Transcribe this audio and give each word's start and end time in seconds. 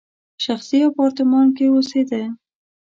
شخصي 0.43 0.79
اپارتمان 0.89 1.47
کې 1.57 1.65
اوسېده. 1.73 2.21